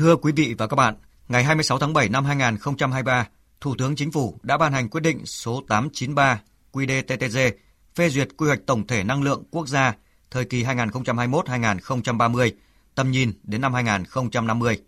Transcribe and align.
Thưa 0.00 0.16
quý 0.16 0.32
vị 0.32 0.54
và 0.58 0.66
các 0.66 0.74
bạn, 0.74 0.94
ngày 1.28 1.44
26 1.44 1.78
tháng 1.78 1.92
7 1.92 2.08
năm 2.08 2.24
2023, 2.24 3.28
Thủ 3.60 3.74
tướng 3.78 3.96
Chính 3.96 4.12
phủ 4.12 4.38
đã 4.42 4.58
ban 4.58 4.72
hành 4.72 4.88
quyết 4.88 5.00
định 5.00 5.26
số 5.26 5.62
893 5.68 6.40
QĐ-TTG 6.72 7.52
phê 7.94 8.08
duyệt 8.08 8.28
quy 8.36 8.46
hoạch 8.46 8.66
tổng 8.66 8.86
thể 8.86 9.04
năng 9.04 9.22
lượng 9.22 9.42
quốc 9.50 9.68
gia 9.68 9.94
thời 10.30 10.44
kỳ 10.44 10.64
2021-2030, 10.64 12.50
tầm 12.94 13.10
nhìn 13.10 13.32
đến 13.42 13.60
năm 13.60 13.74
2050. 13.74 14.78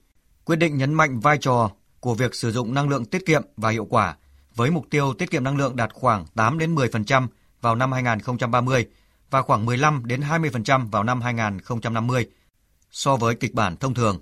Quyết 0.45 0.57
định 0.57 0.77
nhấn 0.77 0.95
mạnh 0.95 1.21
vai 1.21 1.39
trò 1.39 1.71
của 2.01 2.15
việc 2.15 2.35
sử 2.35 2.53
dụng 2.53 2.75
năng 2.75 2.89
lượng 2.89 3.05
tiết 3.05 3.27
kiệm 3.27 3.43
và 3.57 3.71
hiệu 3.71 3.85
quả 3.85 4.17
với 4.55 4.71
mục 4.71 4.87
tiêu 4.91 5.15
tiết 5.19 5.31
kiệm 5.31 5.45
năng 5.45 5.57
lượng 5.57 5.77
đạt 5.77 5.93
khoảng 5.93 6.27
8 6.35 6.59
đến 6.59 6.75
10% 6.75 7.27
vào 7.61 7.75
năm 7.75 7.93
2030 7.93 8.87
và 9.31 9.43
khoảng 9.43 9.65
15 9.67 10.03
đến 10.07 10.21
20% 10.21 10.91
vào 10.91 11.05
năm 11.05 11.21
2050 11.21 12.27
so 12.91 13.17
với 13.17 13.35
kịch 13.35 13.55
bản 13.55 13.77
thông 13.77 13.95
thường. 13.95 14.21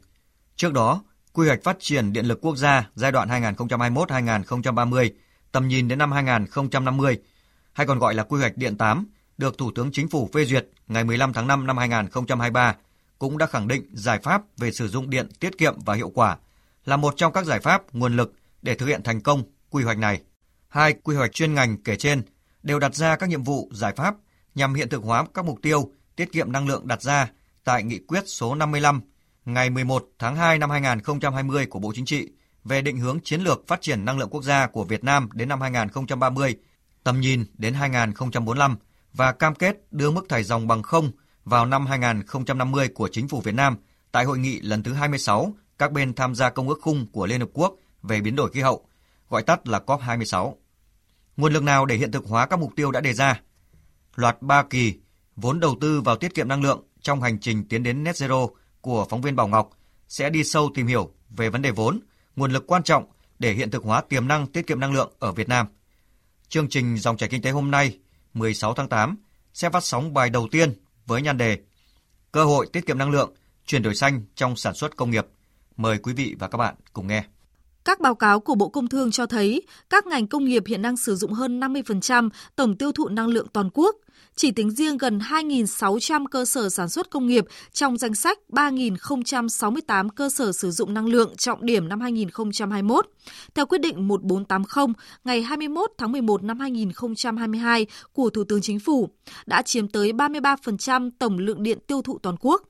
Trước 0.61 0.72
đó, 0.72 1.02
quy 1.32 1.46
hoạch 1.46 1.64
phát 1.64 1.77
triển 1.80 2.12
điện 2.12 2.27
lực 2.27 2.38
quốc 2.42 2.56
gia 2.56 2.88
giai 2.95 3.12
đoạn 3.12 3.28
2021-2030, 3.28 5.10
tầm 5.52 5.68
nhìn 5.68 5.88
đến 5.88 5.98
năm 5.98 6.12
2050, 6.12 7.18
hay 7.73 7.87
còn 7.87 7.98
gọi 7.98 8.14
là 8.14 8.23
quy 8.23 8.41
hoạch 8.41 8.56
điện 8.56 8.77
8, 8.77 9.06
được 9.38 9.59
Thủ 9.59 9.70
tướng 9.74 9.92
Chính 9.92 10.09
phủ 10.09 10.30
phê 10.34 10.45
duyệt 10.45 10.68
ngày 10.88 11.04
15 11.04 11.32
tháng 11.32 11.46
5 11.46 11.66
năm 11.66 11.78
2023, 11.78 12.77
cũng 13.18 13.38
đã 13.38 13.46
khẳng 13.46 13.68
định 13.68 13.91
giải 13.92 14.18
pháp 14.23 14.42
về 14.56 14.73
sử 14.73 14.88
dụng 14.88 15.10
điện 15.10 15.28
tiết 15.41 15.59
kiệm 15.59 15.78
và 15.84 15.95
hiệu 15.95 16.10
quả 16.15 16.37
là 16.84 16.96
một 16.96 17.15
trong 17.16 17.32
các 17.32 17.45
giải 17.45 17.60
pháp 17.60 17.95
nguồn 17.95 18.16
lực 18.16 18.34
để 18.62 18.74
thực 18.74 18.87
hiện 18.87 19.02
thành 19.02 19.20
công 19.20 19.42
quy 19.70 19.84
hoạch 19.84 19.98
này. 19.98 20.20
Hai 20.68 20.92
quy 20.92 21.16
hoạch 21.16 21.32
chuyên 21.32 21.54
ngành 21.54 21.82
kể 21.82 21.96
trên 21.96 22.23
đều 22.62 22.79
đặt 22.79 22.95
ra 22.95 23.16
các 23.16 23.29
nhiệm 23.29 23.42
vụ 23.42 23.70
giải 23.73 23.92
pháp 23.96 24.15
nhằm 24.54 24.74
hiện 24.74 24.88
thực 24.88 25.02
hóa 25.02 25.24
các 25.34 25.45
mục 25.45 25.59
tiêu 25.62 25.92
tiết 26.16 26.32
kiệm 26.32 26.52
năng 26.52 26.68
lượng 26.68 26.88
đặt 26.88 27.02
ra 27.02 27.30
tại 27.65 27.82
nghị 27.82 27.98
quyết 27.98 28.23
số 28.27 28.54
55 28.54 29.01
ngày 29.54 29.70
11 29.70 30.09
tháng 30.18 30.36
2 30.36 30.59
năm 30.59 30.70
2020 30.70 31.66
của 31.66 31.78
Bộ 31.78 31.92
Chính 31.95 32.04
trị 32.04 32.28
về 32.64 32.82
định 32.82 32.98
hướng 32.98 33.20
chiến 33.20 33.40
lược 33.40 33.66
phát 33.66 33.80
triển 33.80 34.04
năng 34.04 34.18
lượng 34.18 34.28
quốc 34.30 34.42
gia 34.42 34.66
của 34.66 34.84
Việt 34.84 35.04
Nam 35.04 35.29
đến 35.32 35.48
năm 35.48 35.60
2030, 35.60 36.57
tầm 37.04 37.20
nhìn 37.20 37.45
đến 37.59 37.74
2045 37.74 38.76
và 39.12 39.32
cam 39.32 39.54
kết 39.54 39.76
đưa 39.90 40.10
mức 40.10 40.29
thải 40.29 40.45
dòng 40.45 40.68
bằng 40.68 40.82
không 40.82 41.10
vào 41.45 41.66
năm 41.66 41.87
2050 41.87 42.88
của 42.88 43.09
chính 43.12 43.29
phủ 43.29 43.40
Việt 43.40 43.54
Nam 43.54 43.76
tại 44.12 44.24
hội 44.24 44.38
nghị 44.38 44.60
lần 44.60 44.82
thứ 44.82 44.92
26 44.92 45.54
các 45.79 45.92
bên 45.92 46.14
tham 46.14 46.35
gia 46.35 46.51
Công 46.51 46.68
ước 46.68 46.79
khung 46.82 47.07
của 47.12 47.26
Liên 47.26 47.40
Hợp 47.40 47.48
Quốc 47.52 47.74
về 48.02 48.20
biến 48.20 48.37
đổi 48.37 48.51
khí 48.51 48.60
hậu, 48.60 48.87
gọi 49.29 49.42
tắt 49.42 49.68
là 49.68 49.80
COP26. 49.87 50.54
Nguồn 51.37 51.52
lực 51.52 51.62
nào 51.62 51.87
để 51.87 51.96
hiện 51.96 52.12
thực 52.12 52.26
hóa 52.26 52.46
các 52.46 52.59
mục 52.59 52.73
tiêu 52.76 52.90
đã 52.90 53.01
đề 53.01 53.12
ra? 53.12 53.40
Loạt 54.14 54.42
3 54.42 54.62
kỳ 54.62 54.95
vốn 55.37 55.60
đầu 55.60 55.76
tư 55.80 56.01
vào 56.01 56.16
tiết 56.16 56.35
kiệm 56.35 56.48
năng 56.48 56.62
lượng 56.62 56.82
trong 57.01 57.23
hành 57.23 57.38
trình 57.38 57.68
tiến 57.68 57.82
đến 57.82 58.04
net 58.04 58.14
zero 58.14 58.48
của 58.80 59.06
phóng 59.10 59.20
viên 59.20 59.36
Bảo 59.36 59.48
Ngọc 59.48 59.70
sẽ 60.09 60.30
đi 60.30 60.45
sâu 60.45 60.70
tìm 60.74 60.86
hiểu 60.86 61.10
về 61.30 61.48
vấn 61.48 61.62
đề 61.62 61.70
vốn, 61.70 62.00
nguồn 62.36 62.52
lực 62.52 62.66
quan 62.66 62.82
trọng 62.82 63.04
để 63.38 63.52
hiện 63.52 63.70
thực 63.70 63.84
hóa 63.84 64.00
tiềm 64.00 64.28
năng 64.28 64.47
tiết 64.47 64.66
kiệm 64.66 64.81
năng 64.81 64.92
lượng 64.92 65.12
ở 65.19 65.32
Việt 65.32 65.48
Nam. 65.48 65.66
Chương 66.48 66.69
trình 66.69 66.98
Dòng 66.98 67.16
chảy 67.16 67.28
kinh 67.28 67.42
tế 67.42 67.50
hôm 67.50 67.70
nay, 67.70 67.98
16 68.34 68.75
tháng 68.75 68.88
8, 68.88 69.16
sẽ 69.54 69.70
phát 69.70 69.84
sóng 69.84 70.14
bài 70.14 70.31
đầu 70.31 70.48
tiên 70.50 70.72
với 71.06 71.22
nhan 71.22 71.38
đề 71.38 71.58
Cơ 72.32 72.44
hội 72.44 72.66
tiết 72.72 72.86
kiệm 72.86 72.98
năng 72.98 73.10
lượng, 73.10 73.34
chuyển 73.66 73.82
đổi 73.82 73.94
xanh 73.94 74.22
trong 74.34 74.56
sản 74.56 74.75
xuất 74.75 74.97
công 74.97 75.10
nghiệp. 75.10 75.26
Mời 75.76 75.98
quý 75.98 76.12
vị 76.12 76.36
và 76.38 76.48
các 76.48 76.58
bạn 76.58 76.75
cùng 76.92 77.06
nghe. 77.06 77.25
Các 77.84 78.00
báo 78.00 78.14
cáo 78.14 78.41
của 78.41 78.54
Bộ 78.54 78.69
Công 78.69 78.88
Thương 78.88 79.10
cho 79.10 79.26
thấy 79.26 79.62
các 79.91 80.06
ngành 80.06 80.26
công 80.26 80.44
nghiệp 80.44 80.62
hiện 80.66 80.82
đang 80.82 80.97
sử 80.97 81.16
dụng 81.16 81.32
hơn 81.32 81.60
50% 81.60 82.28
tổng 82.56 82.76
tiêu 82.76 82.92
thụ 82.92 83.09
năng 83.09 83.26
lượng 83.26 83.47
toàn 83.53 83.70
quốc. 83.75 83.97
Chỉ 84.36 84.50
tính 84.50 84.70
riêng 84.70 84.98
gần 84.98 85.19
2.600 85.19 86.26
cơ 86.31 86.44
sở 86.44 86.69
sản 86.69 86.88
xuất 86.88 87.10
công 87.10 87.26
nghiệp 87.26 87.44
trong 87.72 87.97
danh 87.97 88.14
sách 88.14 88.38
3.068 88.48 90.08
cơ 90.08 90.28
sở 90.28 90.53
sử 90.53 90.70
dụng 90.70 90.94
năng 90.94 91.06
lượng 91.06 91.36
trọng 91.36 91.66
điểm 91.66 91.88
năm 91.88 92.00
2021. 92.00 93.06
Theo 93.54 93.66
quyết 93.66 93.81
định 93.81 94.08
1480 94.08 94.94
ngày 95.25 95.42
21 95.42 95.91
tháng 95.98 96.12
11 96.12 96.42
năm 96.42 96.60
2022 96.60 97.86
của 98.12 98.31
Thủ 98.31 98.44
tướng 98.44 98.60
Chính 98.60 98.80
phủ, 98.80 99.08
đã 99.46 99.62
chiếm 99.62 99.88
tới 99.88 100.12
33% 100.12 101.10
tổng 101.19 101.38
lượng 101.38 101.62
điện 101.62 101.78
tiêu 101.86 102.02
thụ 102.02 102.19
toàn 102.19 102.36
quốc. 102.40 102.69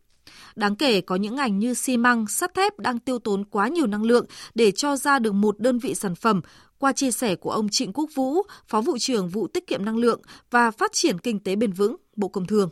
Đáng 0.57 0.77
kể 0.77 1.01
có 1.01 1.17
những 1.17 1.37
ngành 1.37 1.59
như 1.59 1.75
xi 1.75 1.97
măng, 1.97 2.27
sắt 2.27 2.55
thép 2.55 2.79
đang 2.79 2.99
tiêu 2.99 3.19
tốn 3.19 3.45
quá 3.45 3.69
nhiều 3.69 3.87
năng 3.87 4.03
lượng 4.03 4.27
để 4.55 4.71
cho 4.71 4.97
ra 4.97 5.19
được 5.19 5.33
một 5.33 5.61
đơn 5.61 5.79
vị 5.79 5.95
sản 5.95 6.15
phẩm 6.15 6.41
qua 6.79 6.93
chia 6.93 7.11
sẻ 7.11 7.35
của 7.35 7.51
ông 7.51 7.69
Trịnh 7.71 7.93
Quốc 7.93 8.11
Vũ, 8.15 8.43
Phó 8.69 8.81
vụ 8.81 8.99
trưởng 8.99 9.29
vụ 9.29 9.47
tiết 9.47 9.67
kiệm 9.67 9.85
năng 9.85 9.97
lượng 9.97 10.21
và 10.51 10.71
phát 10.71 10.93
triển 10.93 11.19
kinh 11.19 11.41
tế 11.41 11.57
bền 11.57 11.73
vững, 11.73 11.97
Bộ 12.17 12.29
Công 12.29 12.47
Thương. 12.47 12.69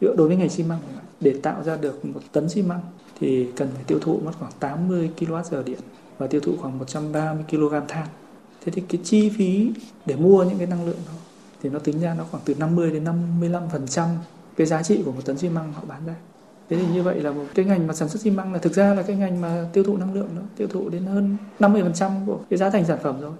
Đối 0.00 0.28
với 0.28 0.36
ngành 0.36 0.50
xi 0.50 0.62
măng, 0.62 0.80
để 1.20 1.34
tạo 1.42 1.62
ra 1.64 1.76
được 1.76 2.04
một 2.04 2.20
tấn 2.32 2.48
xi 2.48 2.62
măng 2.62 2.80
thì 3.20 3.46
cần 3.56 3.68
phải 3.74 3.84
tiêu 3.84 3.98
thụ 3.98 4.20
mất 4.24 4.32
khoảng 4.38 4.52
80 4.60 5.10
kWh 5.18 5.62
điện 5.64 5.78
và 6.18 6.26
tiêu 6.26 6.40
thụ 6.40 6.56
khoảng 6.56 6.78
130 6.78 7.44
kg 7.50 7.74
than. 7.88 8.06
Thế 8.64 8.72
thì 8.72 8.82
cái 8.88 9.00
chi 9.04 9.30
phí 9.38 9.70
để 10.06 10.16
mua 10.16 10.44
những 10.44 10.58
cái 10.58 10.66
năng 10.66 10.86
lượng 10.86 10.98
đó 11.06 11.12
thì 11.62 11.68
nó 11.68 11.78
tính 11.78 12.00
ra 12.00 12.14
nó 12.14 12.24
khoảng 12.30 12.42
từ 12.46 12.54
50 12.54 12.90
đến 12.90 13.04
55% 13.04 14.08
cái 14.56 14.66
giá 14.66 14.82
trị 14.82 15.02
của 15.04 15.12
một 15.12 15.20
tấn 15.24 15.38
xi 15.38 15.48
măng 15.48 15.72
họ 15.72 15.82
bán 15.88 16.06
ra. 16.06 16.14
Thế 16.70 16.76
thì 16.76 16.86
như 16.94 17.02
vậy 17.02 17.20
là 17.20 17.30
một 17.30 17.44
cái 17.54 17.64
ngành 17.64 17.86
mà 17.86 17.94
sản 17.94 18.08
xuất 18.08 18.22
xi 18.22 18.30
măng 18.30 18.52
là 18.52 18.58
thực 18.58 18.72
ra 18.72 18.94
là 18.94 19.02
cái 19.02 19.16
ngành 19.16 19.40
mà 19.40 19.64
tiêu 19.72 19.84
thụ 19.84 19.96
năng 19.96 20.14
lượng 20.14 20.28
nó 20.36 20.42
tiêu 20.56 20.68
thụ 20.68 20.88
đến 20.88 21.04
hơn 21.04 21.36
50% 21.58 22.26
của 22.26 22.38
cái 22.50 22.56
giá 22.58 22.70
thành 22.70 22.84
sản 22.84 22.98
phẩm 23.02 23.20
rồi. 23.20 23.32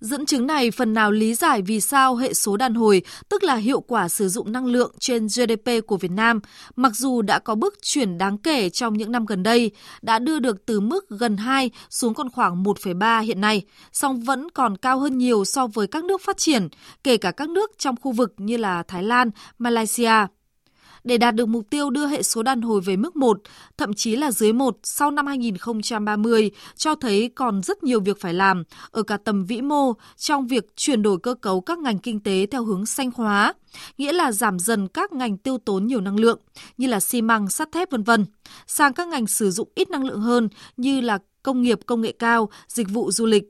Dẫn 0.00 0.26
chứng 0.26 0.46
này 0.46 0.70
phần 0.70 0.94
nào 0.94 1.10
lý 1.10 1.34
giải 1.34 1.62
vì 1.62 1.80
sao 1.80 2.16
hệ 2.16 2.34
số 2.34 2.56
đàn 2.56 2.74
hồi, 2.74 3.02
tức 3.28 3.42
là 3.42 3.54
hiệu 3.54 3.80
quả 3.80 4.08
sử 4.08 4.28
dụng 4.28 4.52
năng 4.52 4.66
lượng 4.66 4.92
trên 4.98 5.26
GDP 5.26 5.86
của 5.86 5.96
Việt 5.96 6.10
Nam, 6.10 6.40
mặc 6.76 6.92
dù 6.94 7.22
đã 7.22 7.38
có 7.38 7.54
bước 7.54 7.74
chuyển 7.82 8.18
đáng 8.18 8.38
kể 8.38 8.70
trong 8.70 8.94
những 8.94 9.12
năm 9.12 9.26
gần 9.26 9.42
đây, 9.42 9.70
đã 10.02 10.18
đưa 10.18 10.38
được 10.38 10.66
từ 10.66 10.80
mức 10.80 11.06
gần 11.08 11.36
2 11.36 11.70
xuống 11.90 12.14
còn 12.14 12.30
khoảng 12.30 12.62
1,3 12.62 13.20
hiện 13.20 13.40
nay, 13.40 13.62
song 13.92 14.20
vẫn 14.20 14.50
còn 14.50 14.76
cao 14.76 14.98
hơn 14.98 15.18
nhiều 15.18 15.44
so 15.44 15.66
với 15.66 15.86
các 15.86 16.04
nước 16.04 16.20
phát 16.20 16.36
triển, 16.36 16.68
kể 17.04 17.16
cả 17.16 17.30
các 17.30 17.48
nước 17.48 17.70
trong 17.78 17.94
khu 18.02 18.12
vực 18.12 18.34
như 18.36 18.56
là 18.56 18.82
Thái 18.82 19.02
Lan, 19.02 19.30
Malaysia 19.58 20.26
để 21.04 21.18
đạt 21.18 21.34
được 21.34 21.48
mục 21.48 21.70
tiêu 21.70 21.90
đưa 21.90 22.06
hệ 22.06 22.22
số 22.22 22.42
đàn 22.42 22.62
hồi 22.62 22.80
về 22.80 22.96
mức 22.96 23.16
1, 23.16 23.40
thậm 23.78 23.94
chí 23.94 24.16
là 24.16 24.30
dưới 24.30 24.52
1 24.52 24.78
sau 24.82 25.10
năm 25.10 25.26
2030, 25.26 26.50
cho 26.76 26.94
thấy 26.94 27.30
còn 27.34 27.62
rất 27.62 27.82
nhiều 27.82 28.00
việc 28.00 28.20
phải 28.20 28.34
làm 28.34 28.64
ở 28.90 29.02
cả 29.02 29.16
tầm 29.16 29.44
vĩ 29.44 29.62
mô 29.62 29.92
trong 30.16 30.46
việc 30.46 30.76
chuyển 30.76 31.02
đổi 31.02 31.18
cơ 31.18 31.34
cấu 31.34 31.60
các 31.60 31.78
ngành 31.78 31.98
kinh 31.98 32.20
tế 32.20 32.46
theo 32.50 32.64
hướng 32.64 32.86
xanh 32.86 33.10
hóa, 33.14 33.54
nghĩa 33.98 34.12
là 34.12 34.32
giảm 34.32 34.58
dần 34.58 34.88
các 34.88 35.12
ngành 35.12 35.36
tiêu 35.36 35.58
tốn 35.58 35.86
nhiều 35.86 36.00
năng 36.00 36.20
lượng 36.20 36.38
như 36.76 36.86
là 36.86 37.00
xi 37.00 37.22
măng, 37.22 37.50
sắt 37.50 37.72
thép 37.72 37.90
vân 37.90 38.02
vân, 38.02 38.26
sang 38.66 38.92
các 38.92 39.08
ngành 39.08 39.26
sử 39.26 39.50
dụng 39.50 39.68
ít 39.74 39.90
năng 39.90 40.04
lượng 40.04 40.20
hơn 40.20 40.48
như 40.76 41.00
là 41.00 41.18
công 41.42 41.62
nghiệp 41.62 41.80
công 41.86 42.00
nghệ 42.00 42.12
cao, 42.12 42.48
dịch 42.68 42.90
vụ 42.90 43.10
du 43.10 43.26
lịch 43.26 43.44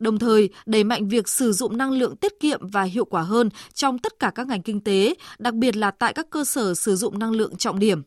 đồng 0.00 0.18
thời 0.18 0.48
đẩy 0.66 0.84
mạnh 0.84 1.08
việc 1.08 1.28
sử 1.28 1.52
dụng 1.52 1.76
năng 1.76 1.90
lượng 1.90 2.16
tiết 2.16 2.40
kiệm 2.40 2.68
và 2.68 2.82
hiệu 2.82 3.04
quả 3.04 3.22
hơn 3.22 3.48
trong 3.74 3.98
tất 3.98 4.18
cả 4.18 4.32
các 4.34 4.46
ngành 4.46 4.62
kinh 4.62 4.80
tế, 4.80 5.14
đặc 5.38 5.54
biệt 5.54 5.76
là 5.76 5.90
tại 5.90 6.12
các 6.12 6.30
cơ 6.30 6.44
sở 6.44 6.74
sử 6.74 6.96
dụng 6.96 7.18
năng 7.18 7.32
lượng 7.32 7.56
trọng 7.56 7.78
điểm. 7.78 8.02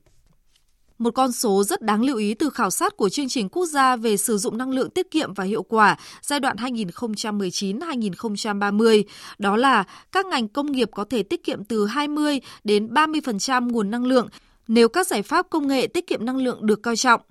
Một 0.98 1.16
con 1.16 1.32
số 1.32 1.64
rất 1.64 1.82
đáng 1.82 2.04
lưu 2.04 2.18
ý 2.18 2.34
từ 2.34 2.50
khảo 2.50 2.70
sát 2.70 2.98
của 2.98 3.10
chương 3.10 3.30
trình 3.30 3.50
quốc 3.50 3.66
gia 3.66 3.96
về 3.96 4.18
sử 4.18 4.38
dụng 4.38 4.58
năng 4.58 4.70
lượng 4.70 4.90
tiết 4.90 5.12
kiệm 5.12 5.34
và 5.34 5.44
hiệu 5.44 5.64
quả 5.64 5.98
giai 6.22 6.40
đoạn 6.40 6.58
2019-2030, 6.58 9.04
đó 9.38 9.58
là 9.58 9.84
các 10.12 10.26
ngành 10.26 10.48
công 10.48 10.72
nghiệp 10.72 10.90
có 10.92 11.06
thể 11.10 11.24
tiết 11.24 11.44
kiệm 11.44 11.64
từ 11.64 11.86
20 11.86 12.40
đến 12.64 12.88
30% 12.88 13.72
nguồn 13.72 13.92
năng 13.92 14.06
lượng 14.06 14.28
nếu 14.68 14.90
các 14.90 15.08
giải 15.08 15.22
pháp 15.22 15.50
công 15.50 15.68
nghệ 15.68 15.88
tiết 15.88 16.08
kiệm 16.08 16.26
năng 16.26 16.38
lượng 16.38 16.66
được 16.66 16.84
coi 16.84 16.96
trọng. 16.96 17.22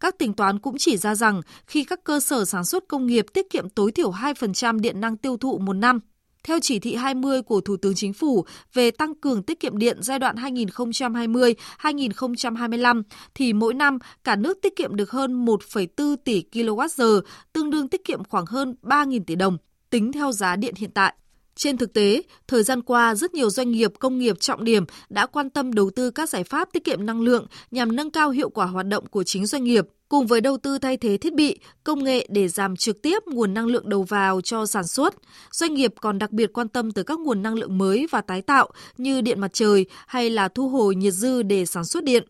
Các 0.00 0.18
tính 0.18 0.32
toán 0.32 0.58
cũng 0.58 0.78
chỉ 0.78 0.96
ra 0.96 1.14
rằng 1.14 1.40
khi 1.66 1.84
các 1.84 2.04
cơ 2.04 2.20
sở 2.20 2.44
sản 2.44 2.64
xuất 2.64 2.84
công 2.88 3.06
nghiệp 3.06 3.26
tiết 3.32 3.50
kiệm 3.50 3.68
tối 3.68 3.92
thiểu 3.92 4.10
2% 4.10 4.80
điện 4.80 5.00
năng 5.00 5.16
tiêu 5.16 5.36
thụ 5.36 5.58
một 5.58 5.72
năm, 5.72 6.00
theo 6.44 6.58
chỉ 6.62 6.78
thị 6.78 6.94
20 6.94 7.42
của 7.42 7.60
Thủ 7.60 7.76
tướng 7.76 7.94
Chính 7.94 8.12
phủ 8.12 8.44
về 8.74 8.90
tăng 8.90 9.14
cường 9.14 9.42
tiết 9.42 9.60
kiệm 9.60 9.78
điện 9.78 9.98
giai 10.00 10.18
đoạn 10.18 10.36
2020-2025 10.36 13.02
thì 13.34 13.52
mỗi 13.52 13.74
năm 13.74 13.98
cả 14.24 14.36
nước 14.36 14.58
tiết 14.62 14.76
kiệm 14.76 14.96
được 14.96 15.10
hơn 15.10 15.44
1,4 15.44 16.16
tỷ 16.24 16.44
kWh, 16.52 17.20
tương 17.52 17.70
đương 17.70 17.88
tiết 17.88 18.04
kiệm 18.04 18.24
khoảng 18.24 18.46
hơn 18.46 18.74
3.000 18.82 19.20
tỷ 19.26 19.34
đồng, 19.34 19.58
tính 19.90 20.12
theo 20.12 20.32
giá 20.32 20.56
điện 20.56 20.74
hiện 20.76 20.90
tại. 20.90 21.14
Trên 21.56 21.76
thực 21.76 21.92
tế, 21.92 22.22
thời 22.48 22.62
gian 22.62 22.82
qua 22.82 23.14
rất 23.14 23.34
nhiều 23.34 23.50
doanh 23.50 23.70
nghiệp 23.70 23.92
công 23.98 24.18
nghiệp 24.18 24.40
trọng 24.40 24.64
điểm 24.64 24.84
đã 25.08 25.26
quan 25.26 25.50
tâm 25.50 25.72
đầu 25.72 25.90
tư 25.90 26.10
các 26.10 26.28
giải 26.28 26.44
pháp 26.44 26.68
tiết 26.72 26.84
kiệm 26.84 27.06
năng 27.06 27.20
lượng 27.20 27.46
nhằm 27.70 27.96
nâng 27.96 28.10
cao 28.10 28.30
hiệu 28.30 28.50
quả 28.50 28.66
hoạt 28.66 28.86
động 28.86 29.06
của 29.06 29.24
chính 29.24 29.46
doanh 29.46 29.64
nghiệp, 29.64 29.88
cùng 30.08 30.26
với 30.26 30.40
đầu 30.40 30.56
tư 30.56 30.78
thay 30.78 30.96
thế 30.96 31.16
thiết 31.16 31.34
bị, 31.34 31.58
công 31.84 32.04
nghệ 32.04 32.26
để 32.30 32.48
giảm 32.48 32.76
trực 32.76 33.02
tiếp 33.02 33.22
nguồn 33.26 33.54
năng 33.54 33.66
lượng 33.66 33.88
đầu 33.88 34.02
vào 34.02 34.40
cho 34.40 34.66
sản 34.66 34.86
xuất. 34.86 35.14
Doanh 35.52 35.74
nghiệp 35.74 35.94
còn 36.00 36.18
đặc 36.18 36.30
biệt 36.30 36.52
quan 36.52 36.68
tâm 36.68 36.92
tới 36.92 37.04
các 37.04 37.18
nguồn 37.20 37.42
năng 37.42 37.54
lượng 37.54 37.78
mới 37.78 38.06
và 38.10 38.20
tái 38.20 38.42
tạo 38.42 38.70
như 38.96 39.20
điện 39.20 39.40
mặt 39.40 39.52
trời 39.52 39.86
hay 40.06 40.30
là 40.30 40.48
thu 40.48 40.68
hồi 40.68 40.94
nhiệt 40.94 41.12
dư 41.12 41.42
để 41.42 41.66
sản 41.66 41.84
xuất 41.84 42.04
điện. 42.04 42.24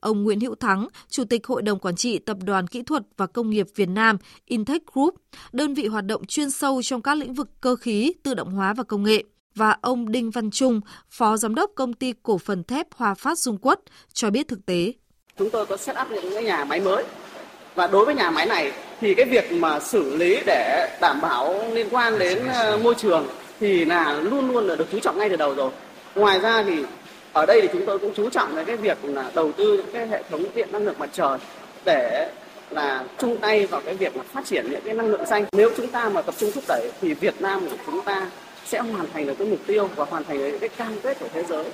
Ông 0.00 0.22
Nguyễn 0.22 0.40
Hữu 0.40 0.54
Thắng, 0.54 0.88
Chủ 1.08 1.24
tịch 1.24 1.46
Hội 1.46 1.62
đồng 1.62 1.78
Quản 1.78 1.96
trị 1.96 2.18
Tập 2.18 2.36
đoàn 2.44 2.66
Kỹ 2.66 2.82
thuật 2.82 3.02
và 3.16 3.26
Công 3.26 3.50
nghiệp 3.50 3.66
Việt 3.74 3.88
Nam 3.88 4.16
Intech 4.44 4.82
Group, 4.92 5.14
đơn 5.52 5.74
vị 5.74 5.86
hoạt 5.86 6.04
động 6.04 6.26
chuyên 6.26 6.50
sâu 6.50 6.82
trong 6.82 7.02
các 7.02 7.14
lĩnh 7.14 7.34
vực 7.34 7.48
cơ 7.60 7.76
khí, 7.76 8.12
tự 8.22 8.34
động 8.34 8.50
hóa 8.50 8.74
và 8.74 8.84
công 8.84 9.04
nghệ, 9.04 9.24
và 9.54 9.76
ông 9.80 10.12
Đinh 10.12 10.30
Văn 10.30 10.50
Trung, 10.50 10.80
Phó 11.10 11.36
Giám 11.36 11.54
đốc 11.54 11.70
Công 11.74 11.92
ty 11.92 12.12
Cổ 12.22 12.38
phần 12.38 12.64
Thép 12.64 12.86
Hòa 12.94 13.14
Phát 13.14 13.38
Dung 13.38 13.58
Quất, 13.58 13.80
cho 14.12 14.30
biết 14.30 14.48
thực 14.48 14.66
tế. 14.66 14.92
Chúng 15.38 15.50
tôi 15.50 15.66
có 15.66 15.76
set 15.76 15.96
up 16.02 16.10
những 16.10 16.34
cái 16.34 16.44
nhà 16.44 16.64
máy 16.64 16.80
mới. 16.80 17.04
Và 17.74 17.86
đối 17.86 18.04
với 18.04 18.14
nhà 18.14 18.30
máy 18.30 18.46
này 18.46 18.72
thì 19.00 19.14
cái 19.14 19.26
việc 19.26 19.52
mà 19.52 19.80
xử 19.80 20.16
lý 20.16 20.38
để 20.46 20.98
đảm 21.00 21.20
bảo 21.20 21.64
liên 21.72 21.88
quan 21.90 22.18
đến 22.18 22.46
ờ, 22.46 22.78
môi 22.78 22.94
trường 22.94 23.26
thì 23.60 23.84
là 23.84 24.20
luôn 24.20 24.48
luôn 24.48 24.66
là 24.66 24.76
được 24.76 24.86
chú 24.92 24.98
trọng 24.98 25.18
ngay 25.18 25.28
từ 25.28 25.36
đầu 25.36 25.54
rồi. 25.54 25.70
Ngoài 26.14 26.40
ra 26.40 26.62
thì 26.62 26.84
ở 27.32 27.46
đây 27.46 27.60
thì 27.62 27.68
chúng 27.72 27.86
tôi 27.86 27.98
cũng 27.98 28.14
chú 28.14 28.30
trọng 28.30 28.56
đến 28.56 28.64
cái 28.64 28.76
việc 28.76 28.98
là 29.02 29.30
đầu 29.34 29.52
tư 29.52 29.76
những 29.76 29.92
cái 29.92 30.06
hệ 30.06 30.22
thống 30.30 30.44
điện 30.54 30.68
năng 30.72 30.84
lượng 30.84 30.98
mặt 30.98 31.10
trời 31.12 31.38
để 31.84 32.30
là 32.70 33.04
chung 33.18 33.36
tay 33.36 33.66
vào 33.66 33.80
cái 33.80 33.94
việc 33.94 34.16
là 34.16 34.22
phát 34.22 34.44
triển 34.44 34.70
những 34.70 34.80
cái 34.84 34.94
năng 34.94 35.06
lượng 35.06 35.26
xanh. 35.26 35.44
Nếu 35.52 35.70
chúng 35.76 35.86
ta 35.86 36.08
mà 36.08 36.22
tập 36.22 36.34
trung 36.38 36.52
thúc 36.52 36.64
đẩy 36.68 36.90
thì 37.00 37.14
Việt 37.14 37.40
Nam 37.40 37.60
của 37.70 37.76
chúng 37.86 38.00
ta 38.00 38.30
sẽ 38.66 38.78
hoàn 38.78 39.06
thành 39.12 39.26
được 39.26 39.34
cái 39.38 39.48
mục 39.48 39.60
tiêu 39.66 39.88
và 39.96 40.04
hoàn 40.04 40.24
thành 40.24 40.38
được 40.38 40.58
cái 40.60 40.68
cam 40.68 41.00
kết 41.02 41.18
của 41.20 41.28
thế 41.34 41.42
giới. 41.42 41.64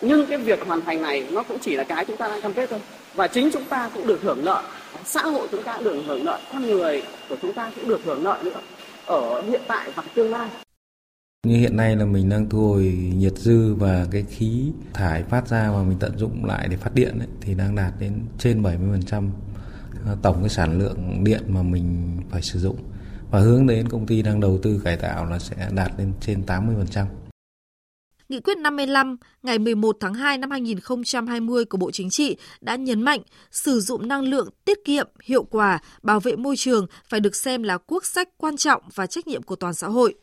Nhưng 0.00 0.26
cái 0.26 0.38
việc 0.38 0.66
hoàn 0.66 0.80
thành 0.80 1.02
này 1.02 1.26
nó 1.30 1.42
cũng 1.42 1.58
chỉ 1.58 1.76
là 1.76 1.84
cái 1.84 2.04
chúng 2.04 2.16
ta 2.16 2.28
đang 2.28 2.40
cam 2.40 2.52
kết 2.52 2.70
thôi. 2.70 2.80
Và 3.14 3.26
chính 3.26 3.50
chúng 3.50 3.64
ta 3.64 3.90
cũng 3.94 4.06
được 4.06 4.22
hưởng 4.22 4.44
lợi, 4.44 4.62
xã 5.04 5.22
hội 5.22 5.48
chúng 5.50 5.62
ta 5.62 5.74
cũng 5.74 5.84
được 5.84 6.02
hưởng 6.06 6.24
lợi, 6.24 6.40
con 6.52 6.66
người 6.66 7.02
của 7.28 7.36
chúng 7.42 7.52
ta 7.52 7.70
cũng 7.76 7.88
được 7.88 8.00
hưởng 8.04 8.24
lợi 8.24 8.38
nữa 8.42 8.60
ở 9.06 9.42
hiện 9.42 9.60
tại 9.66 9.90
và 9.94 10.02
tương 10.14 10.30
lai. 10.30 10.48
Như 11.46 11.56
hiện 11.56 11.76
nay 11.76 11.96
là 11.96 12.04
mình 12.04 12.28
đang 12.28 12.48
thu 12.48 12.68
hồi 12.68 12.84
nhiệt 13.16 13.38
dư 13.38 13.74
và 13.74 14.06
cái 14.10 14.24
khí 14.30 14.72
thải 14.92 15.22
phát 15.22 15.48
ra 15.48 15.70
mà 15.72 15.82
mình 15.82 15.98
tận 16.00 16.18
dụng 16.18 16.44
lại 16.44 16.68
để 16.68 16.76
phát 16.76 16.94
điện 16.94 17.18
ấy, 17.18 17.28
thì 17.40 17.54
đang 17.54 17.74
đạt 17.74 17.92
đến 18.00 18.20
trên 18.38 18.62
70% 18.62 19.30
à, 20.06 20.14
tổng 20.22 20.36
cái 20.40 20.48
sản 20.48 20.78
lượng 20.78 21.24
điện 21.24 21.42
mà 21.48 21.62
mình 21.62 22.16
phải 22.30 22.42
sử 22.42 22.58
dụng 22.58 22.76
và 23.30 23.40
hướng 23.40 23.66
đến 23.66 23.88
công 23.88 24.06
ty 24.06 24.22
đang 24.22 24.40
đầu 24.40 24.58
tư 24.62 24.80
cải 24.84 24.96
tạo 24.96 25.24
là 25.24 25.38
sẽ 25.38 25.70
đạt 25.74 25.92
lên 25.98 26.12
trên 26.20 26.42
80%. 26.46 27.06
Nghị 28.28 28.40
quyết 28.40 28.58
55 28.58 29.16
ngày 29.42 29.58
11 29.58 29.96
tháng 30.00 30.14
2 30.14 30.38
năm 30.38 30.50
2020 30.50 31.64
của 31.64 31.78
Bộ 31.78 31.90
Chính 31.90 32.10
trị 32.10 32.36
đã 32.60 32.76
nhấn 32.76 33.02
mạnh 33.02 33.20
sử 33.50 33.80
dụng 33.80 34.08
năng 34.08 34.22
lượng 34.22 34.48
tiết 34.64 34.78
kiệm, 34.84 35.08
hiệu 35.24 35.44
quả, 35.44 35.78
bảo 36.02 36.20
vệ 36.20 36.36
môi 36.36 36.56
trường 36.56 36.86
phải 37.08 37.20
được 37.20 37.36
xem 37.36 37.62
là 37.62 37.78
quốc 37.78 38.04
sách 38.04 38.28
quan 38.36 38.56
trọng 38.56 38.82
và 38.94 39.06
trách 39.06 39.26
nhiệm 39.26 39.42
của 39.42 39.56
toàn 39.56 39.74
xã 39.74 39.88
hội. 39.88 40.14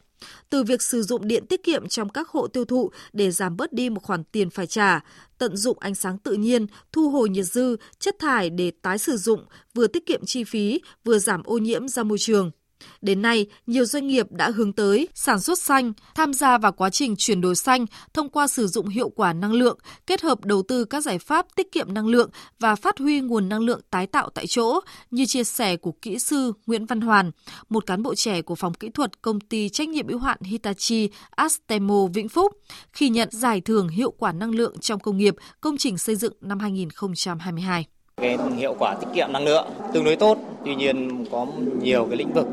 Từ 0.49 0.63
việc 0.63 0.81
sử 0.81 1.03
dụng 1.03 1.27
điện 1.27 1.45
tiết 1.45 1.63
kiệm 1.63 1.87
trong 1.87 2.09
các 2.09 2.29
hộ 2.29 2.47
tiêu 2.47 2.65
thụ 2.65 2.91
để 3.13 3.31
giảm 3.31 3.57
bớt 3.57 3.73
đi 3.73 3.89
một 3.89 4.03
khoản 4.03 4.23
tiền 4.23 4.49
phải 4.49 4.67
trả, 4.67 4.99
tận 5.37 5.57
dụng 5.57 5.79
ánh 5.79 5.95
sáng 5.95 6.17
tự 6.17 6.33
nhiên, 6.33 6.67
thu 6.91 7.09
hồi 7.09 7.29
nhiệt 7.29 7.45
dư, 7.45 7.75
chất 7.99 8.15
thải 8.19 8.49
để 8.49 8.71
tái 8.81 8.97
sử 8.97 9.17
dụng, 9.17 9.45
vừa 9.73 9.87
tiết 9.87 10.05
kiệm 10.05 10.25
chi 10.25 10.43
phí, 10.43 10.81
vừa 11.03 11.19
giảm 11.19 11.43
ô 11.43 11.57
nhiễm 11.57 11.87
ra 11.87 12.03
môi 12.03 12.17
trường. 12.17 12.51
Đến 13.01 13.21
nay, 13.21 13.45
nhiều 13.67 13.85
doanh 13.85 14.07
nghiệp 14.07 14.31
đã 14.31 14.49
hướng 14.49 14.73
tới 14.73 15.07
sản 15.13 15.39
xuất 15.39 15.59
xanh, 15.59 15.93
tham 16.15 16.33
gia 16.33 16.57
vào 16.57 16.71
quá 16.71 16.89
trình 16.89 17.15
chuyển 17.17 17.41
đổi 17.41 17.55
xanh 17.55 17.85
thông 18.13 18.29
qua 18.29 18.47
sử 18.47 18.67
dụng 18.67 18.87
hiệu 18.87 19.09
quả 19.09 19.33
năng 19.33 19.53
lượng, 19.53 19.79
kết 20.07 20.21
hợp 20.21 20.45
đầu 20.45 20.63
tư 20.67 20.85
các 20.85 21.03
giải 21.03 21.19
pháp 21.19 21.45
tiết 21.55 21.71
kiệm 21.71 21.93
năng 21.93 22.07
lượng 22.07 22.29
và 22.59 22.75
phát 22.75 22.97
huy 22.99 23.21
nguồn 23.21 23.49
năng 23.49 23.61
lượng 23.61 23.81
tái 23.89 24.07
tạo 24.07 24.29
tại 24.29 24.47
chỗ, 24.47 24.79
như 25.11 25.25
chia 25.25 25.43
sẻ 25.43 25.77
của 25.77 25.91
kỹ 26.01 26.19
sư 26.19 26.53
Nguyễn 26.65 26.85
Văn 26.85 27.01
Hoàn, 27.01 27.31
một 27.69 27.85
cán 27.85 28.03
bộ 28.03 28.15
trẻ 28.15 28.41
của 28.41 28.55
phòng 28.55 28.73
kỹ 28.73 28.89
thuật 28.89 29.21
công 29.21 29.39
ty 29.39 29.69
trách 29.69 29.89
nhiệm 29.89 30.07
hữu 30.07 30.19
hạn 30.19 30.37
Hitachi 30.41 31.09
Astemo 31.29 32.07
Vĩnh 32.13 32.29
Phúc 32.29 32.53
khi 32.93 33.09
nhận 33.09 33.29
giải 33.31 33.61
thưởng 33.61 33.89
hiệu 33.89 34.11
quả 34.11 34.31
năng 34.31 34.51
lượng 34.51 34.79
trong 34.79 34.99
công 34.99 35.17
nghiệp 35.17 35.35
công 35.61 35.77
trình 35.77 35.97
xây 35.97 36.15
dựng 36.15 36.33
năm 36.41 36.59
2022. 36.59 37.85
Cái 38.21 38.37
hiệu 38.57 38.75
quả 38.79 38.95
tiết 38.99 39.07
kiệm 39.13 39.33
năng 39.33 39.45
lượng 39.45 39.67
tương 39.93 40.03
đối 40.03 40.15
tốt, 40.15 40.37
tuy 40.65 40.75
nhiên 40.75 41.25
có 41.31 41.45
nhiều 41.81 42.05
cái 42.09 42.17
lĩnh 42.17 42.33
vực 42.33 42.47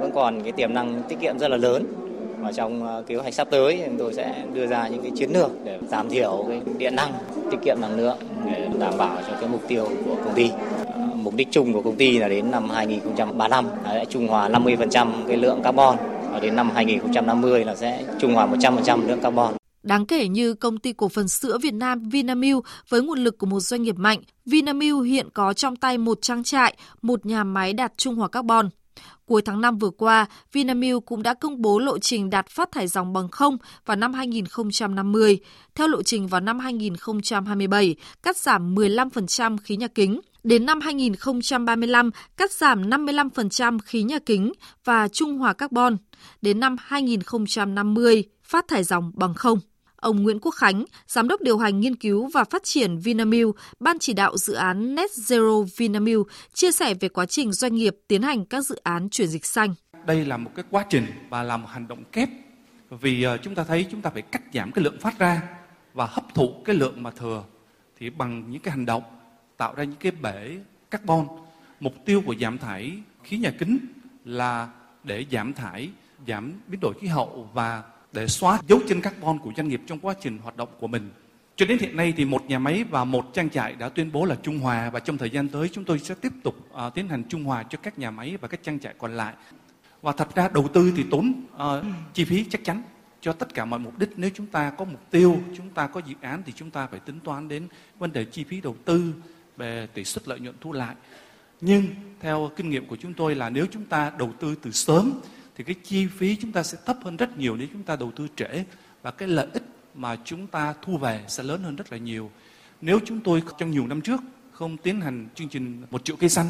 vẫn 0.00 0.10
còn 0.14 0.42
cái 0.42 0.52
tiềm 0.52 0.74
năng 0.74 1.02
tiết 1.08 1.16
kiệm 1.20 1.38
rất 1.38 1.48
là 1.48 1.56
lớn. 1.56 1.84
Và 2.40 2.52
trong 2.52 2.86
ờ, 2.86 3.02
kế 3.06 3.16
hoạch 3.16 3.34
sắp 3.34 3.48
tới 3.50 3.82
chúng 3.86 3.98
tôi 3.98 4.14
sẽ 4.14 4.44
đưa 4.52 4.66
ra 4.66 4.88
những 4.88 5.02
cái 5.02 5.10
chiến 5.16 5.30
lược 5.32 5.50
để 5.64 5.78
giảm 5.88 6.08
thiểu 6.08 6.44
cái 6.48 6.60
điện 6.78 6.96
năng, 6.96 7.12
tiết 7.50 7.56
kiệm 7.64 7.76
năng 7.80 7.96
lượng 7.96 8.16
để 8.46 8.68
đảm 8.78 8.94
bảo 8.98 9.16
cho 9.28 9.36
cái 9.40 9.48
mục 9.48 9.62
tiêu 9.68 9.88
của 10.04 10.16
công 10.24 10.34
ty. 10.34 10.50
Ờ, 10.86 11.00
mục 11.14 11.34
đích 11.34 11.48
chung 11.50 11.72
của 11.72 11.82
công 11.82 11.96
ty 11.96 12.18
là 12.18 12.28
đến 12.28 12.50
năm 12.50 12.70
2035 12.70 13.64
sẽ 13.84 14.04
trung 14.04 14.28
hòa 14.28 14.48
50% 14.48 15.12
cái 15.28 15.36
lượng 15.36 15.60
carbon 15.64 15.96
và 16.32 16.40
đến 16.40 16.56
năm 16.56 16.70
2050 16.74 17.64
là 17.64 17.74
sẽ 17.74 18.02
trung 18.18 18.34
hòa 18.34 18.46
100% 18.46 19.08
lượng 19.08 19.20
carbon. 19.20 19.54
Đáng 19.84 20.06
kể 20.06 20.28
như 20.28 20.54
công 20.54 20.78
ty 20.78 20.92
cổ 20.92 21.08
phần 21.08 21.28
sữa 21.28 21.58
Việt 21.58 21.74
Nam 21.74 22.08
Vinamilk 22.08 22.64
với 22.88 23.02
nguồn 23.02 23.18
lực 23.18 23.38
của 23.38 23.46
một 23.46 23.60
doanh 23.60 23.82
nghiệp 23.82 23.98
mạnh, 23.98 24.20
Vinamilk 24.46 25.04
hiện 25.04 25.28
có 25.34 25.52
trong 25.52 25.76
tay 25.76 25.98
một 25.98 26.18
trang 26.22 26.42
trại, 26.42 26.76
một 27.02 27.26
nhà 27.26 27.44
máy 27.44 27.72
đạt 27.72 27.92
trung 27.96 28.14
hòa 28.14 28.28
carbon. 28.28 28.68
Cuối 29.26 29.42
tháng 29.42 29.60
5 29.60 29.78
vừa 29.78 29.90
qua, 29.90 30.26
Vinamilk 30.52 31.06
cũng 31.06 31.22
đã 31.22 31.34
công 31.34 31.62
bố 31.62 31.78
lộ 31.78 31.98
trình 31.98 32.30
đạt 32.30 32.48
phát 32.48 32.72
thải 32.72 32.88
dòng 32.88 33.12
bằng 33.12 33.28
không 33.28 33.56
vào 33.86 33.96
năm 33.96 34.12
2050. 34.12 35.38
Theo 35.74 35.88
lộ 35.88 36.02
trình 36.02 36.26
vào 36.26 36.40
năm 36.40 36.58
2027, 36.58 37.96
cắt 38.22 38.36
giảm 38.36 38.74
15% 38.74 39.56
khí 39.58 39.76
nhà 39.76 39.88
kính. 39.88 40.20
Đến 40.44 40.66
năm 40.66 40.80
2035, 40.80 42.10
cắt 42.36 42.52
giảm 42.52 42.90
55% 42.90 43.78
khí 43.84 44.02
nhà 44.02 44.18
kính 44.26 44.52
và 44.84 45.08
trung 45.08 45.38
hòa 45.38 45.52
carbon. 45.52 45.96
Đến 46.42 46.60
năm 46.60 46.76
2050, 46.80 48.24
phát 48.42 48.68
thải 48.68 48.84
dòng 48.84 49.12
bằng 49.14 49.34
không. 49.34 49.58
Ông 50.04 50.22
Nguyễn 50.22 50.38
Quốc 50.40 50.50
Khánh, 50.50 50.84
Giám 51.06 51.28
đốc 51.28 51.40
điều 51.40 51.58
hành 51.58 51.80
nghiên 51.80 51.96
cứu 51.96 52.30
và 52.34 52.44
phát 52.44 52.62
triển 52.64 52.98
Vinamilk, 52.98 53.56
Ban 53.80 53.98
chỉ 53.98 54.12
đạo 54.12 54.36
dự 54.36 54.54
án 54.54 54.94
Net 54.94 55.10
Zero 55.10 55.66
Vinamilk, 55.76 56.26
chia 56.54 56.72
sẻ 56.72 56.94
về 56.94 57.08
quá 57.08 57.26
trình 57.26 57.52
doanh 57.52 57.74
nghiệp 57.74 57.96
tiến 58.08 58.22
hành 58.22 58.44
các 58.44 58.66
dự 58.66 58.76
án 58.82 59.08
chuyển 59.08 59.28
dịch 59.28 59.46
xanh. 59.46 59.74
Đây 60.06 60.24
là 60.24 60.36
một 60.36 60.50
cái 60.54 60.64
quá 60.70 60.84
trình 60.90 61.06
và 61.30 61.42
là 61.42 61.56
một 61.56 61.68
hành 61.70 61.88
động 61.88 62.04
kép 62.12 62.28
vì 62.90 63.22
ờ, 63.22 63.36
chúng 63.36 63.54
ta 63.54 63.64
thấy 63.64 63.86
chúng 63.90 64.02
ta 64.02 64.10
phải 64.10 64.22
cắt 64.22 64.42
giảm 64.54 64.72
cái 64.72 64.84
lượng 64.84 65.00
phát 65.00 65.18
ra 65.18 65.42
và 65.94 66.06
hấp 66.06 66.34
thụ 66.34 66.52
cái 66.64 66.76
lượng 66.76 67.02
mà 67.02 67.10
thừa 67.10 67.44
thì 67.98 68.10
bằng 68.10 68.50
những 68.50 68.62
cái 68.62 68.72
hành 68.72 68.86
động 68.86 69.02
tạo 69.56 69.74
ra 69.74 69.84
những 69.84 69.98
cái 70.00 70.12
bể 70.12 70.56
carbon 70.90 71.26
mục 71.80 71.94
tiêu 72.04 72.22
của 72.26 72.34
giảm 72.40 72.58
thải 72.58 72.92
khí 73.22 73.38
nhà 73.38 73.50
kính 73.58 73.78
là 74.24 74.68
để 75.04 75.26
giảm 75.30 75.52
thải 75.52 75.90
giảm 76.28 76.52
biến 76.66 76.80
đổi 76.80 76.94
khí 77.00 77.06
hậu 77.06 77.50
và 77.54 77.82
để 78.14 78.28
xóa 78.28 78.58
dấu 78.68 78.80
chân 78.88 79.00
carbon 79.00 79.38
của 79.38 79.52
doanh 79.56 79.68
nghiệp 79.68 79.80
trong 79.86 79.98
quá 79.98 80.14
trình 80.20 80.38
hoạt 80.38 80.56
động 80.56 80.68
của 80.78 80.86
mình. 80.86 81.10
Cho 81.56 81.66
đến 81.66 81.78
hiện 81.78 81.96
nay 81.96 82.14
thì 82.16 82.24
một 82.24 82.46
nhà 82.48 82.58
máy 82.58 82.84
và 82.84 83.04
một 83.04 83.34
trang 83.34 83.50
trại 83.50 83.72
đã 83.72 83.88
tuyên 83.88 84.12
bố 84.12 84.24
là 84.24 84.36
trung 84.42 84.58
hòa 84.58 84.90
và 84.90 85.00
trong 85.00 85.18
thời 85.18 85.30
gian 85.30 85.48
tới 85.48 85.68
chúng 85.68 85.84
tôi 85.84 85.98
sẽ 85.98 86.14
tiếp 86.20 86.32
tục 86.42 86.56
uh, 86.86 86.94
tiến 86.94 87.08
hành 87.08 87.24
trung 87.28 87.44
hòa 87.44 87.62
cho 87.62 87.78
các 87.82 87.98
nhà 87.98 88.10
máy 88.10 88.36
và 88.40 88.48
các 88.48 88.62
trang 88.62 88.78
trại 88.78 88.94
còn 88.98 89.16
lại. 89.16 89.34
Và 90.02 90.12
thật 90.12 90.34
ra 90.34 90.48
đầu 90.48 90.68
tư 90.68 90.92
thì 90.96 91.04
tốn 91.10 91.32
uh, 91.54 91.84
chi 92.14 92.24
phí 92.24 92.44
chắc 92.50 92.64
chắn 92.64 92.82
cho 93.20 93.32
tất 93.32 93.54
cả 93.54 93.64
mọi 93.64 93.78
mục 93.78 93.98
đích. 93.98 94.10
Nếu 94.16 94.30
chúng 94.34 94.46
ta 94.46 94.70
có 94.70 94.84
mục 94.84 95.10
tiêu, 95.10 95.38
chúng 95.56 95.70
ta 95.70 95.86
có 95.86 96.00
dự 96.06 96.14
án 96.20 96.42
thì 96.46 96.52
chúng 96.56 96.70
ta 96.70 96.86
phải 96.86 97.00
tính 97.00 97.20
toán 97.24 97.48
đến 97.48 97.68
vấn 97.98 98.12
đề 98.12 98.24
chi 98.24 98.44
phí 98.44 98.60
đầu 98.60 98.76
tư 98.84 99.14
về 99.56 99.88
tỷ 99.94 100.04
suất 100.04 100.28
lợi 100.28 100.40
nhuận 100.40 100.54
thu 100.60 100.72
lại. 100.72 100.94
Nhưng 101.60 101.86
theo 102.20 102.50
kinh 102.56 102.70
nghiệm 102.70 102.86
của 102.86 102.96
chúng 102.96 103.14
tôi 103.14 103.34
là 103.34 103.50
nếu 103.50 103.66
chúng 103.70 103.84
ta 103.84 104.12
đầu 104.18 104.32
tư 104.40 104.54
từ 104.62 104.70
sớm 104.70 105.12
thì 105.56 105.64
cái 105.64 105.74
chi 105.84 106.06
phí 106.06 106.36
chúng 106.36 106.52
ta 106.52 106.62
sẽ 106.62 106.78
thấp 106.86 106.96
hơn 107.04 107.16
rất 107.16 107.38
nhiều 107.38 107.56
nếu 107.56 107.68
chúng 107.72 107.82
ta 107.82 107.96
đầu 107.96 108.12
tư 108.16 108.28
trễ 108.36 108.64
và 109.02 109.10
cái 109.10 109.28
lợi 109.28 109.46
ích 109.52 109.62
mà 109.94 110.16
chúng 110.24 110.46
ta 110.46 110.74
thu 110.82 110.98
về 110.98 111.24
sẽ 111.28 111.42
lớn 111.42 111.62
hơn 111.62 111.76
rất 111.76 111.92
là 111.92 111.98
nhiều. 111.98 112.30
Nếu 112.80 113.00
chúng 113.04 113.20
tôi 113.20 113.42
trong 113.58 113.70
nhiều 113.70 113.86
năm 113.86 114.00
trước 114.00 114.20
không 114.52 114.76
tiến 114.76 115.00
hành 115.00 115.28
chương 115.34 115.48
trình 115.48 115.82
một 115.90 116.04
triệu 116.04 116.16
cây 116.16 116.28
xanh 116.28 116.46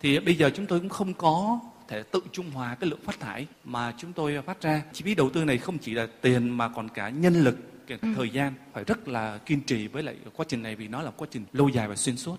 thì 0.00 0.18
bây 0.20 0.34
giờ 0.34 0.50
chúng 0.54 0.66
tôi 0.66 0.80
cũng 0.80 0.88
không 0.88 1.14
có 1.14 1.60
thể 1.88 2.02
tự 2.02 2.20
trung 2.32 2.50
hòa 2.50 2.76
cái 2.80 2.90
lượng 2.90 3.00
phát 3.04 3.20
thải 3.20 3.46
mà 3.64 3.94
chúng 3.98 4.12
tôi 4.12 4.42
phát 4.42 4.60
ra. 4.62 4.82
Chi 4.92 5.02
phí 5.04 5.14
đầu 5.14 5.30
tư 5.30 5.44
này 5.44 5.58
không 5.58 5.78
chỉ 5.78 5.94
là 5.94 6.06
tiền 6.20 6.48
mà 6.48 6.68
còn 6.68 6.88
cả 6.88 7.08
nhân 7.08 7.34
lực, 7.44 7.86
cả 7.86 7.96
ừ. 8.02 8.08
thời 8.16 8.30
gian 8.30 8.52
phải 8.72 8.84
rất 8.84 9.08
là 9.08 9.38
kiên 9.38 9.60
trì 9.60 9.86
với 9.86 10.02
lại 10.02 10.16
quá 10.36 10.46
trình 10.48 10.62
này 10.62 10.76
vì 10.76 10.88
nó 10.88 11.02
là 11.02 11.10
quá 11.10 11.28
trình 11.30 11.44
lâu 11.52 11.68
dài 11.68 11.88
và 11.88 11.96
xuyên 11.96 12.16
suốt. 12.16 12.36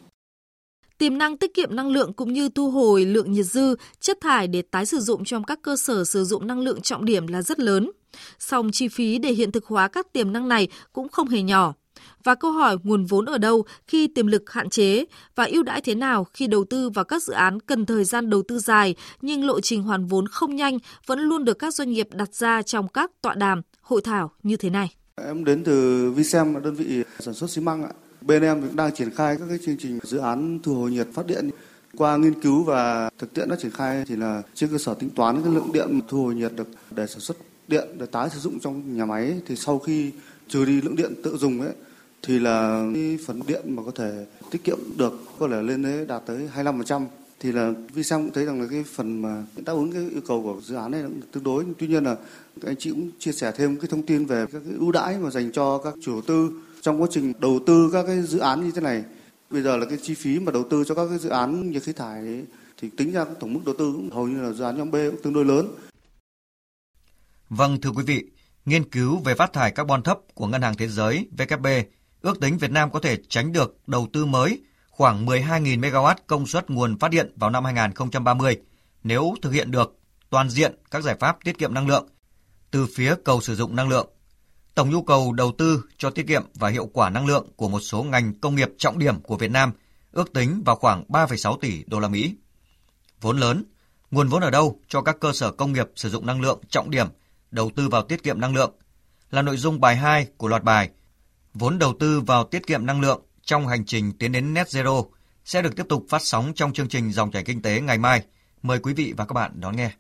Tiềm 0.97 1.17
năng 1.17 1.37
tiết 1.37 1.53
kiệm 1.53 1.75
năng 1.75 1.89
lượng 1.89 2.13
cũng 2.13 2.33
như 2.33 2.49
thu 2.49 2.71
hồi 2.71 3.05
lượng 3.05 3.31
nhiệt 3.31 3.45
dư, 3.45 3.75
chất 3.99 4.17
thải 4.21 4.47
để 4.47 4.61
tái 4.61 4.85
sử 4.85 4.99
dụng 4.99 5.25
trong 5.25 5.43
các 5.43 5.59
cơ 5.61 5.75
sở 5.75 6.03
sử 6.03 6.23
dụng 6.23 6.47
năng 6.47 6.59
lượng 6.59 6.81
trọng 6.81 7.05
điểm 7.05 7.27
là 7.27 7.41
rất 7.41 7.59
lớn. 7.59 7.91
Song 8.39 8.71
chi 8.71 8.87
phí 8.87 9.17
để 9.17 9.31
hiện 9.31 9.51
thực 9.51 9.65
hóa 9.65 9.87
các 9.87 10.13
tiềm 10.13 10.33
năng 10.33 10.47
này 10.47 10.67
cũng 10.93 11.09
không 11.09 11.27
hề 11.27 11.41
nhỏ. 11.41 11.73
Và 12.23 12.35
câu 12.35 12.51
hỏi 12.51 12.77
nguồn 12.83 13.05
vốn 13.05 13.25
ở 13.25 13.37
đâu 13.37 13.65
khi 13.87 14.07
tiềm 14.07 14.27
lực 14.27 14.51
hạn 14.51 14.69
chế 14.69 15.05
và 15.35 15.45
ưu 15.45 15.63
đãi 15.63 15.81
thế 15.81 15.95
nào 15.95 16.23
khi 16.33 16.47
đầu 16.47 16.65
tư 16.69 16.89
vào 16.89 17.05
các 17.05 17.23
dự 17.23 17.33
án 17.33 17.59
cần 17.59 17.85
thời 17.85 18.03
gian 18.03 18.29
đầu 18.29 18.43
tư 18.47 18.59
dài 18.59 18.95
nhưng 19.21 19.45
lộ 19.45 19.61
trình 19.61 19.83
hoàn 19.83 20.05
vốn 20.05 20.27
không 20.27 20.55
nhanh 20.55 20.77
vẫn 21.05 21.19
luôn 21.19 21.45
được 21.45 21.59
các 21.59 21.73
doanh 21.73 21.91
nghiệp 21.91 22.07
đặt 22.11 22.35
ra 22.35 22.61
trong 22.61 22.87
các 22.87 23.11
tọa 23.21 23.33
đàm, 23.33 23.61
hội 23.81 24.01
thảo 24.01 24.31
như 24.43 24.57
thế 24.57 24.69
này. 24.69 24.95
Em 25.15 25.45
đến 25.45 25.63
từ 25.63 26.11
Vicem, 26.11 26.63
đơn 26.63 26.75
vị 26.75 27.03
sản 27.19 27.33
xuất 27.33 27.49
xi 27.49 27.61
măng 27.61 27.83
ạ. 27.83 27.89
Bên 28.25 28.43
em 28.43 28.61
cũng 28.61 28.75
đang 28.75 28.95
triển 28.95 29.09
khai 29.09 29.37
các 29.39 29.45
cái 29.49 29.57
chương 29.65 29.77
trình 29.77 29.99
dự 30.03 30.17
án 30.17 30.59
thu 30.63 30.75
hồi 30.75 30.91
nhiệt 30.91 31.07
phát 31.13 31.27
điện. 31.27 31.49
Qua 31.97 32.17
nghiên 32.17 32.41
cứu 32.41 32.63
và 32.63 33.09
thực 33.17 33.33
tiễn 33.33 33.49
đã 33.49 33.55
triển 33.61 33.71
khai 33.71 34.05
thì 34.07 34.15
là 34.15 34.41
trên 34.53 34.69
cơ 34.69 34.77
sở 34.77 34.93
tính 34.93 35.09
toán 35.09 35.43
cái 35.43 35.53
lượng 35.53 35.71
điện 35.73 35.99
thu 36.07 36.23
hồi 36.23 36.35
nhiệt 36.35 36.51
được 36.55 36.67
để 36.91 37.07
sản 37.07 37.19
xuất 37.19 37.37
điện 37.67 37.87
để 37.99 38.05
tái 38.05 38.29
sử 38.29 38.39
dụng 38.39 38.59
trong 38.59 38.97
nhà 38.97 39.05
máy, 39.05 39.41
thì 39.45 39.55
sau 39.55 39.79
khi 39.79 40.11
trừ 40.47 40.65
đi 40.65 40.81
lượng 40.81 40.95
điện 40.95 41.13
tự 41.23 41.37
dùng 41.37 41.61
ấy, 41.61 41.73
thì 42.21 42.39
là 42.39 42.87
cái 42.93 43.17
phần 43.25 43.41
điện 43.47 43.61
mà 43.67 43.83
có 43.83 43.91
thể 43.95 44.25
tiết 44.51 44.63
kiệm 44.63 44.77
được 44.97 45.21
có 45.39 45.47
thể 45.47 45.61
lên 45.61 45.83
đến 45.83 46.07
đạt 46.07 46.21
tới 46.25 46.49
25% 46.55 47.05
thì 47.39 47.51
là 47.51 47.73
Vincom 47.93 48.21
cũng 48.21 48.33
thấy 48.33 48.45
rằng 48.45 48.61
là 48.61 48.67
cái 48.71 48.83
phần 48.83 49.21
mà 49.21 49.43
đáp 49.65 49.73
ứng 49.73 49.91
cái 49.91 50.09
yêu 50.11 50.21
cầu 50.27 50.43
của 50.43 50.61
dự 50.61 50.75
án 50.75 50.91
này 50.91 51.01
cũng 51.01 51.21
tương 51.31 51.43
đối. 51.43 51.65
Tuy 51.77 51.87
nhiên 51.87 52.03
là 52.03 52.15
anh 52.65 52.75
chị 52.75 52.89
cũng 52.89 53.09
chia 53.19 53.31
sẻ 53.31 53.51
thêm 53.57 53.75
cái 53.75 53.87
thông 53.87 54.03
tin 54.03 54.25
về 54.25 54.45
các 54.51 54.61
cái 54.65 54.73
ưu 54.79 54.91
đãi 54.91 55.17
mà 55.17 55.29
dành 55.29 55.51
cho 55.51 55.77
các 55.77 55.93
chủ 56.01 56.11
đầu 56.11 56.21
tư 56.21 56.51
trong 56.85 57.01
quá 57.01 57.07
trình 57.11 57.33
đầu 57.39 57.59
tư 57.65 57.89
các 57.93 58.03
cái 58.07 58.21
dự 58.21 58.39
án 58.39 58.63
như 58.63 58.71
thế 58.71 58.81
này 58.81 59.03
bây 59.49 59.61
giờ 59.61 59.77
là 59.77 59.85
cái 59.85 59.97
chi 60.01 60.13
phí 60.13 60.39
mà 60.39 60.51
đầu 60.51 60.63
tư 60.69 60.83
cho 60.87 60.95
các 60.95 61.07
cái 61.09 61.17
dự 61.17 61.29
án 61.29 61.71
nhiệt 61.71 61.83
khí 61.83 61.93
thải 61.93 62.43
thì 62.81 62.89
tính 62.97 63.11
ra 63.11 63.25
tổng 63.39 63.53
mức 63.53 63.61
đầu 63.65 63.75
tư 63.79 63.93
cũng 63.95 64.09
hầu 64.09 64.27
như 64.27 64.41
là 64.41 64.51
dự 64.51 64.63
án 64.63 64.77
nhóm 64.77 64.91
B 64.91 64.95
cũng 64.95 65.21
tương 65.23 65.33
đối 65.33 65.45
lớn. 65.45 65.67
Vâng 67.49 67.81
thưa 67.81 67.89
quý 67.89 68.03
vị, 68.03 68.25
nghiên 68.65 68.89
cứu 68.89 69.17
về 69.17 69.35
phát 69.35 69.53
thải 69.53 69.71
carbon 69.71 70.03
thấp 70.03 70.19
của 70.33 70.47
Ngân 70.47 70.61
hàng 70.61 70.77
Thế 70.77 70.87
giới 70.87 71.27
WB 71.37 71.83
ước 72.21 72.39
tính 72.39 72.57
Việt 72.57 72.71
Nam 72.71 72.91
có 72.91 72.99
thể 72.99 73.17
tránh 73.29 73.51
được 73.51 73.77
đầu 73.87 74.07
tư 74.13 74.25
mới 74.25 74.61
khoảng 74.89 75.25
12.000 75.25 75.79
MW 75.79 76.15
công 76.27 76.47
suất 76.47 76.69
nguồn 76.69 76.99
phát 76.99 77.11
điện 77.11 77.33
vào 77.35 77.49
năm 77.49 77.65
2030 77.65 78.57
nếu 79.03 79.35
thực 79.41 79.51
hiện 79.51 79.71
được 79.71 79.99
toàn 80.29 80.49
diện 80.49 80.75
các 80.91 81.03
giải 81.03 81.15
pháp 81.19 81.37
tiết 81.43 81.57
kiệm 81.57 81.73
năng 81.73 81.87
lượng 81.87 82.07
từ 82.71 82.87
phía 82.95 83.15
cầu 83.23 83.41
sử 83.41 83.55
dụng 83.55 83.75
năng 83.75 83.89
lượng. 83.89 84.14
Tổng 84.75 84.89
nhu 84.89 85.03
cầu 85.03 85.33
đầu 85.33 85.51
tư 85.57 85.83
cho 85.97 86.09
tiết 86.09 86.27
kiệm 86.27 86.43
và 86.53 86.69
hiệu 86.69 86.85
quả 86.93 87.09
năng 87.09 87.25
lượng 87.25 87.47
của 87.55 87.69
một 87.69 87.79
số 87.79 88.03
ngành 88.03 88.33
công 88.33 88.55
nghiệp 88.55 88.69
trọng 88.77 88.99
điểm 88.99 89.21
của 89.21 89.37
Việt 89.37 89.51
Nam 89.51 89.71
ước 90.11 90.33
tính 90.33 90.61
vào 90.65 90.75
khoảng 90.75 91.03
3,6 91.09 91.57
tỷ 91.57 91.83
đô 91.87 91.99
la 91.99 92.07
Mỹ. 92.07 92.35
Vốn 93.21 93.37
lớn, 93.37 93.63
nguồn 94.11 94.27
vốn 94.27 94.41
ở 94.41 94.49
đâu 94.49 94.79
cho 94.87 95.01
các 95.01 95.19
cơ 95.19 95.33
sở 95.33 95.51
công 95.51 95.73
nghiệp 95.73 95.87
sử 95.95 96.09
dụng 96.09 96.25
năng 96.25 96.41
lượng 96.41 96.59
trọng 96.69 96.89
điểm 96.89 97.07
đầu 97.51 97.71
tư 97.75 97.89
vào 97.89 98.01
tiết 98.01 98.23
kiệm 98.23 98.41
năng 98.41 98.55
lượng 98.55 98.71
là 99.31 99.41
nội 99.41 99.57
dung 99.57 99.79
bài 99.79 99.95
2 99.95 100.27
của 100.37 100.47
loạt 100.47 100.63
bài 100.63 100.89
Vốn 101.53 101.79
đầu 101.79 101.93
tư 101.99 102.21
vào 102.21 102.43
tiết 102.43 102.67
kiệm 102.67 102.85
năng 102.85 103.01
lượng 103.01 103.21
trong 103.41 103.67
hành 103.67 103.85
trình 103.85 104.11
tiến 104.19 104.31
đến 104.31 104.53
net 104.53 104.67
zero 104.67 105.05
sẽ 105.45 105.61
được 105.61 105.75
tiếp 105.75 105.85
tục 105.89 106.05
phát 106.09 106.21
sóng 106.21 106.53
trong 106.55 106.73
chương 106.73 106.87
trình 106.87 107.11
Dòng 107.11 107.31
chảy 107.31 107.43
kinh 107.43 107.61
tế 107.61 107.81
ngày 107.81 107.97
mai. 107.97 108.23
Mời 108.61 108.79
quý 108.79 108.93
vị 108.93 109.13
và 109.17 109.25
các 109.25 109.33
bạn 109.33 109.51
đón 109.55 109.75
nghe. 109.75 109.91